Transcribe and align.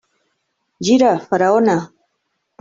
Gira, 0.87 1.11
Faraona! 1.27 1.77